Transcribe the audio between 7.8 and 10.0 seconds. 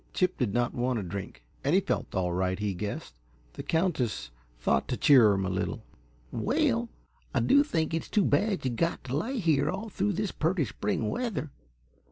it's too bad yuh got t' lay here all